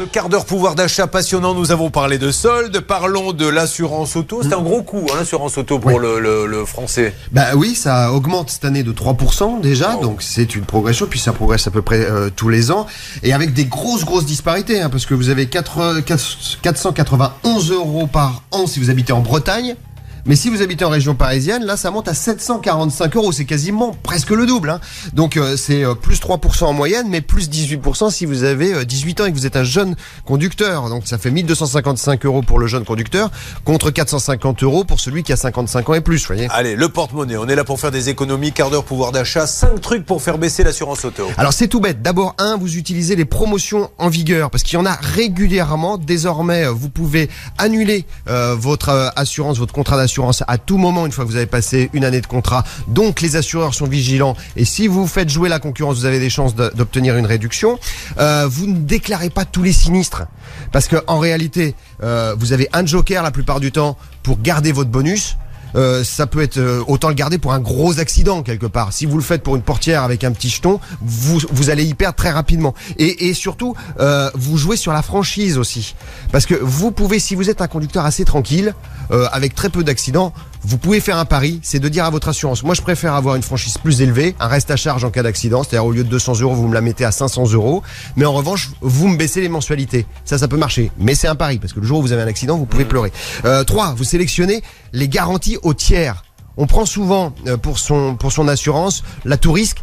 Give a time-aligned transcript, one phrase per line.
[0.00, 4.40] Le quart d'heure pouvoir d'achat passionnant, nous avons parlé de soldes, parlons de l'assurance auto.
[4.42, 7.14] C'est un gros coup, hein, l'assurance auto pour le, le- le français.
[7.32, 11.32] Bah oui, ça augmente cette année de 3% déjà, donc c'est une progression, puis ça
[11.34, 12.86] progresse à peu près euh, tous les ans,
[13.22, 16.00] et avec des grosses, grosses disparités, hein, parce que vous avez 4,
[16.62, 19.76] 491 euros par an si vous habitez en Bretagne,
[20.26, 23.96] mais si vous habitez en région parisienne, là ça monte à 745 euros, c'est quasiment
[24.02, 24.70] presque le double.
[24.70, 24.80] hein.
[25.14, 28.84] Donc euh, c'est euh, plus 3% en moyenne, mais plus 18% si vous avez euh,
[28.84, 29.94] 18 ans et que vous êtes un jeune
[30.24, 30.88] conducteur.
[30.88, 33.30] Donc ça fait 1255 euros pour le jeune conducteur,
[33.64, 36.48] contre 450 euros pour celui qui a 55 ans et plus, vous voyez.
[36.50, 39.80] Allez, le porte-monnaie, on est là pour faire des économies, quart d'heure pouvoir d'achat, 5
[39.80, 41.26] trucs pour faire baisser l'assurance auto.
[41.38, 42.02] Alors c'est tout bête.
[42.02, 45.96] D'abord, un, vous utilisez les promotions en vigueur parce qu'il y en a régulièrement.
[45.98, 47.28] Désormais, euh, vous pouvez
[47.58, 50.09] annuler euh, votre euh, assurance, votre contrat d'assurance
[50.46, 52.64] à tout moment une fois que vous avez passé une année de contrat.
[52.88, 56.30] Donc les assureurs sont vigilants et si vous faites jouer la concurrence, vous avez des
[56.30, 57.78] chances d'obtenir une réduction.
[58.18, 60.24] Euh, vous ne déclarez pas tous les sinistres
[60.72, 64.72] parce que en réalité, euh, vous avez un joker la plupart du temps pour garder
[64.72, 65.36] votre bonus.
[65.74, 68.92] Euh, ça peut être euh, autant le garder pour un gros accident quelque part.
[68.92, 71.94] Si vous le faites pour une portière avec un petit jeton, vous, vous allez y
[71.94, 72.74] perdre très rapidement.
[72.98, 75.94] Et, surtout, euh, vous jouez sur la franchise aussi.
[76.32, 78.74] Parce que vous pouvez, si vous êtes un conducteur assez tranquille,
[79.32, 82.62] avec très peu d'accidents, vous pouvez faire un pari, c'est de dire à votre assurance,
[82.62, 85.62] moi je préfère avoir une franchise plus élevée, un reste à charge en cas d'accident,
[85.62, 87.82] c'est-à-dire au lieu de 200 euros, vous me la mettez à 500 euros,
[88.16, 90.06] mais en revanche, vous me baissez les mensualités.
[90.24, 92.22] Ça, ça peut marcher, mais c'est un pari, parce que le jour où vous avez
[92.22, 93.12] un accident, vous pouvez pleurer.
[93.44, 96.24] Euh, trois, vous sélectionnez les garanties au tiers.
[96.56, 99.82] On prend souvent euh, pour son, pour son assurance la tout risque.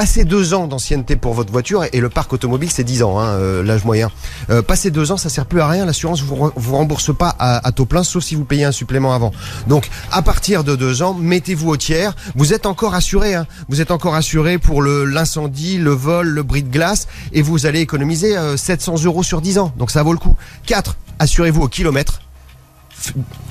[0.00, 3.26] Passez deux ans d'ancienneté pour votre voiture et le parc automobile c'est 10 ans, hein,
[3.34, 4.10] euh, l'âge moyen.
[4.48, 5.84] Euh, passez deux ans, ça sert plus à rien.
[5.84, 9.30] L'assurance vous vous rembourse pas à, taux plein, sauf si vous payez un supplément avant.
[9.66, 12.16] Donc à partir de deux ans, mettez-vous au tiers.
[12.34, 13.34] Vous êtes encore assuré.
[13.34, 13.46] Hein.
[13.68, 17.66] Vous êtes encore assuré pour le l'incendie, le vol, le bris de glace, et vous
[17.66, 19.74] allez économiser euh, 700 euros sur 10 ans.
[19.76, 20.34] Donc ça vaut le coup.
[20.64, 20.96] 4.
[21.18, 22.22] Assurez-vous au kilomètre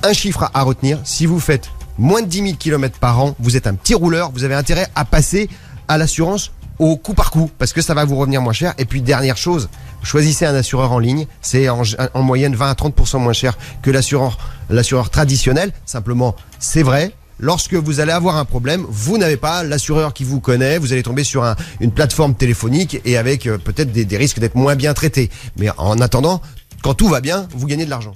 [0.01, 1.69] un chiffre à retenir, si vous faites
[1.99, 4.87] moins de 10 000 km par an, vous êtes un petit rouleur, vous avez intérêt
[4.95, 5.49] à passer
[5.89, 8.73] à l'assurance au coup par coup, parce que ça va vous revenir moins cher.
[8.77, 9.67] Et puis dernière chose,
[10.01, 11.81] choisissez un assureur en ligne, c'est en,
[12.13, 14.37] en moyenne 20 à 30% moins cher que l'assureur,
[14.69, 15.73] l'assureur traditionnel.
[15.85, 17.11] Simplement, c'est vrai.
[17.41, 21.03] Lorsque vous allez avoir un problème, vous n'avez pas l'assureur qui vous connaît, vous allez
[21.03, 24.75] tomber sur un- une plateforme téléphonique et avec euh, peut-être des, des risques d'être moins
[24.75, 25.29] bien traité.
[25.57, 26.41] Mais en attendant,
[26.81, 28.15] quand tout va bien, vous gagnez de l'argent.